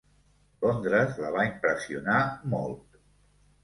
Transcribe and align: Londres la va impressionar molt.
Londres 0.63 1.21
la 1.25 1.31
va 1.37 1.45
impressionar 1.51 2.19
molt. 2.59 3.03